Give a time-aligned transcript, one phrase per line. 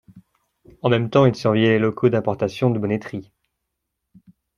[0.81, 3.31] En même temps, ils surveillaient les locaux d’importation de bonneterie.